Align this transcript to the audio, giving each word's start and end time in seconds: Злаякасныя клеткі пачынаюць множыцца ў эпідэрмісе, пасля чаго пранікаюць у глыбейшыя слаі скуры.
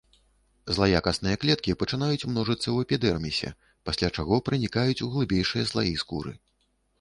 Злаякасныя 0.75 1.39
клеткі 1.43 1.75
пачынаюць 1.81 2.27
множыцца 2.31 2.63
ў 2.71 2.77
эпідэрмісе, 2.87 3.51
пасля 3.91 4.09
чаго 4.17 4.41
пранікаюць 4.49 4.97
у 5.09 5.11
глыбейшыя 5.13 5.69
слаі 5.75 5.93
скуры. 6.05 6.35